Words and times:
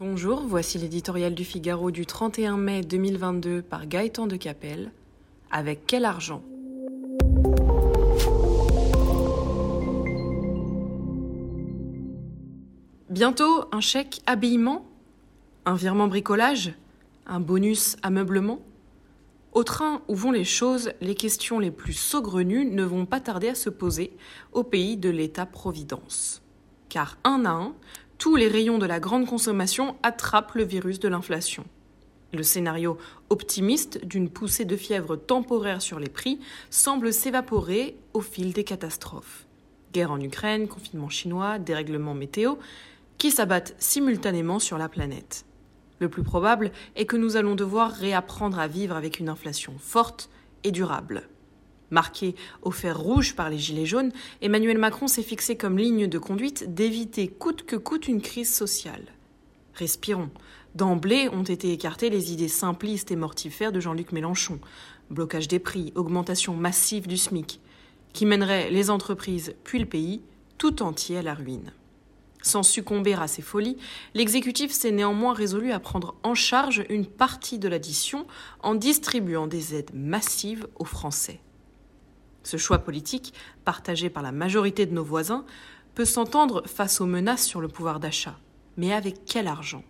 Bonjour, 0.00 0.42
voici 0.46 0.78
l'éditorial 0.78 1.34
du 1.34 1.44
Figaro 1.44 1.90
du 1.90 2.06
31 2.06 2.56
mai 2.56 2.82
2022 2.82 3.62
par 3.62 3.88
Gaëtan 3.88 4.28
de 4.28 4.36
Capelle. 4.36 4.92
Avec 5.50 5.88
quel 5.88 6.04
argent? 6.04 6.40
Bientôt 13.10 13.64
un 13.72 13.80
chèque 13.80 14.20
habillement? 14.26 14.86
Un 15.64 15.74
virement 15.74 16.06
bricolage? 16.06 16.74
Un 17.26 17.40
bonus 17.40 17.96
ameublement? 18.04 18.60
Au 19.50 19.64
train 19.64 20.02
où 20.06 20.14
vont 20.14 20.30
les 20.30 20.44
choses, 20.44 20.92
les 21.00 21.16
questions 21.16 21.58
les 21.58 21.72
plus 21.72 21.94
saugrenues 21.94 22.66
ne 22.66 22.84
vont 22.84 23.04
pas 23.04 23.18
tarder 23.18 23.48
à 23.48 23.56
se 23.56 23.68
poser 23.68 24.16
au 24.52 24.62
pays 24.62 24.96
de 24.96 25.10
l'État-providence. 25.10 26.40
Car 26.88 27.18
un 27.24 27.44
à 27.44 27.50
un, 27.50 27.74
tous 28.18 28.34
les 28.34 28.48
rayons 28.48 28.78
de 28.78 28.86
la 28.86 28.98
grande 28.98 29.26
consommation 29.26 29.96
attrapent 30.02 30.54
le 30.54 30.64
virus 30.64 30.98
de 30.98 31.08
l'inflation. 31.08 31.64
Le 32.32 32.42
scénario 32.42 32.98
optimiste 33.30 34.04
d'une 34.04 34.28
poussée 34.28 34.64
de 34.64 34.76
fièvre 34.76 35.16
temporaire 35.16 35.80
sur 35.80 35.98
les 35.98 36.10
prix 36.10 36.40
semble 36.68 37.12
s'évaporer 37.12 37.96
au 38.12 38.20
fil 38.20 38.52
des 38.52 38.64
catastrophes. 38.64 39.46
Guerre 39.92 40.10
en 40.10 40.20
Ukraine, 40.20 40.68
confinement 40.68 41.08
chinois, 41.08 41.58
dérèglement 41.58 42.12
météo, 42.12 42.56
qui 43.16 43.30
s'abattent 43.30 43.74
simultanément 43.78 44.58
sur 44.58 44.78
la 44.78 44.88
planète. 44.88 45.46
Le 46.00 46.08
plus 46.08 46.22
probable 46.22 46.70
est 46.96 47.06
que 47.06 47.16
nous 47.16 47.36
allons 47.36 47.54
devoir 47.54 47.92
réapprendre 47.92 48.58
à 48.58 48.66
vivre 48.66 48.94
avec 48.94 49.20
une 49.20 49.28
inflation 49.28 49.74
forte 49.78 50.28
et 50.64 50.70
durable. 50.70 51.22
Marqué 51.90 52.34
au 52.62 52.70
fer 52.70 52.98
rouge 52.98 53.34
par 53.34 53.48
les 53.48 53.58
Gilets 53.58 53.86
jaunes, 53.86 54.12
Emmanuel 54.42 54.78
Macron 54.78 55.08
s'est 55.08 55.22
fixé 55.22 55.56
comme 55.56 55.78
ligne 55.78 56.06
de 56.06 56.18
conduite 56.18 56.74
d'éviter 56.74 57.28
coûte 57.28 57.64
que 57.64 57.76
coûte 57.76 58.08
une 58.08 58.20
crise 58.20 58.54
sociale. 58.54 59.04
Respirons. 59.74 60.30
D'emblée 60.74 61.28
ont 61.30 61.44
été 61.44 61.72
écartées 61.72 62.10
les 62.10 62.32
idées 62.32 62.48
simplistes 62.48 63.10
et 63.10 63.16
mortifères 63.16 63.72
de 63.72 63.80
Jean-Luc 63.80 64.12
Mélenchon. 64.12 64.60
Blocage 65.08 65.48
des 65.48 65.58
prix, 65.58 65.92
augmentation 65.94 66.54
massive 66.54 67.06
du 67.06 67.16
SMIC, 67.16 67.60
qui 68.12 68.26
mènerait 68.26 68.70
les 68.70 68.90
entreprises 68.90 69.54
puis 69.64 69.78
le 69.78 69.86
pays 69.86 70.20
tout 70.58 70.82
entier 70.82 71.18
à 71.18 71.22
la 71.22 71.34
ruine. 71.34 71.72
Sans 72.42 72.62
succomber 72.62 73.14
à 73.14 73.26
ces 73.26 73.42
folies, 73.42 73.78
l'exécutif 74.14 74.72
s'est 74.72 74.90
néanmoins 74.90 75.32
résolu 75.32 75.72
à 75.72 75.80
prendre 75.80 76.14
en 76.22 76.34
charge 76.34 76.84
une 76.88 77.06
partie 77.06 77.58
de 77.58 77.68
l'addition 77.68 78.26
en 78.62 78.74
distribuant 78.74 79.46
des 79.46 79.74
aides 79.74 79.90
massives 79.94 80.68
aux 80.76 80.84
Français. 80.84 81.40
Ce 82.48 82.56
choix 82.56 82.78
politique, 82.78 83.34
partagé 83.66 84.08
par 84.08 84.22
la 84.22 84.32
majorité 84.32 84.86
de 84.86 84.94
nos 84.94 85.04
voisins, 85.04 85.44
peut 85.94 86.06
s'entendre 86.06 86.62
face 86.66 87.02
aux 87.02 87.04
menaces 87.04 87.44
sur 87.44 87.60
le 87.60 87.68
pouvoir 87.68 88.00
d'achat. 88.00 88.38
Mais 88.78 88.94
avec 88.94 89.26
quel 89.26 89.46
argent? 89.46 89.84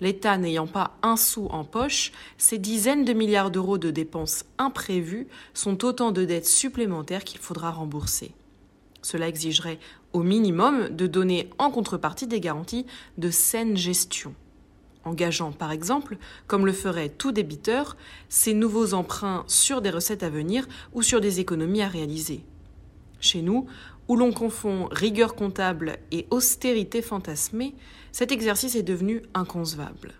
L'État 0.00 0.38
n'ayant 0.38 0.66
pas 0.66 0.96
un 1.02 1.18
sou 1.18 1.48
en 1.50 1.64
poche, 1.64 2.12
ces 2.38 2.56
dizaines 2.56 3.04
de 3.04 3.12
milliards 3.12 3.50
d'euros 3.50 3.76
de 3.76 3.90
dépenses 3.90 4.46
imprévues 4.56 5.28
sont 5.52 5.84
autant 5.84 6.12
de 6.12 6.24
dettes 6.24 6.46
supplémentaires 6.46 7.24
qu'il 7.24 7.40
faudra 7.40 7.70
rembourser. 7.70 8.32
Cela 9.02 9.28
exigerait 9.28 9.78
au 10.14 10.22
minimum 10.22 10.88
de 10.88 11.06
donner 11.06 11.50
en 11.58 11.70
contrepartie 11.70 12.26
des 12.26 12.40
garanties 12.40 12.86
de 13.18 13.30
saine 13.30 13.76
gestion 13.76 14.34
engageant 15.04 15.52
par 15.52 15.72
exemple, 15.72 16.16
comme 16.46 16.66
le 16.66 16.72
ferait 16.72 17.08
tout 17.08 17.32
débiteur, 17.32 17.96
ses 18.28 18.54
nouveaux 18.54 18.94
emprunts 18.94 19.44
sur 19.46 19.80
des 19.80 19.90
recettes 19.90 20.22
à 20.22 20.30
venir 20.30 20.66
ou 20.92 21.02
sur 21.02 21.20
des 21.20 21.40
économies 21.40 21.82
à 21.82 21.88
réaliser. 21.88 22.44
Chez 23.20 23.42
nous, 23.42 23.66
où 24.08 24.16
l'on 24.16 24.32
confond 24.32 24.88
rigueur 24.90 25.34
comptable 25.34 25.98
et 26.10 26.26
austérité 26.30 27.02
fantasmée, 27.02 27.74
cet 28.10 28.32
exercice 28.32 28.74
est 28.74 28.82
devenu 28.82 29.22
inconcevable. 29.34 30.14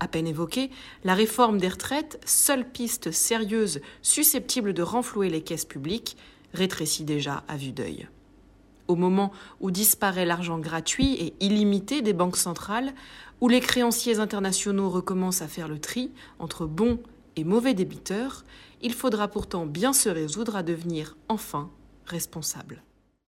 À 0.00 0.08
peine 0.08 0.26
évoquée, 0.26 0.70
la 1.04 1.14
réforme 1.14 1.58
des 1.58 1.68
retraites, 1.68 2.20
seule 2.26 2.68
piste 2.68 3.12
sérieuse 3.12 3.80
susceptible 4.00 4.72
de 4.74 4.82
renflouer 4.82 5.30
les 5.30 5.42
caisses 5.42 5.64
publiques, 5.64 6.16
rétrécit 6.54 7.04
déjà 7.04 7.44
à 7.46 7.56
vue 7.56 7.72
d'œil. 7.72 8.08
Au 8.92 8.94
moment 8.94 9.32
où 9.60 9.70
disparaît 9.70 10.26
l'argent 10.26 10.58
gratuit 10.58 11.14
et 11.14 11.32
illimité 11.40 12.02
des 12.02 12.12
banques 12.12 12.36
centrales, 12.36 12.92
où 13.40 13.48
les 13.48 13.60
créanciers 13.60 14.18
internationaux 14.18 14.90
recommencent 14.90 15.40
à 15.40 15.48
faire 15.48 15.66
le 15.66 15.78
tri 15.78 16.10
entre 16.38 16.66
bons 16.66 16.98
et 17.36 17.44
mauvais 17.44 17.72
débiteurs, 17.72 18.44
il 18.82 18.92
faudra 18.92 19.28
pourtant 19.28 19.64
bien 19.64 19.94
se 19.94 20.10
résoudre 20.10 20.56
à 20.56 20.62
devenir 20.62 21.16
enfin 21.30 21.70
responsables. 22.04 22.82